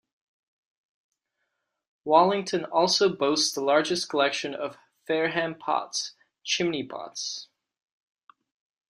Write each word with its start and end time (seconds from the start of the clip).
Wallington 2.05 2.65
also 2.65 3.07
boasts 3.07 3.53
the 3.53 3.61
largest 3.61 4.09
collection 4.09 4.55
of 4.55 4.75
"Fareham 5.05 5.53
pots"- 5.53 6.15
chimney 6.43 6.83
pots. 6.83 7.49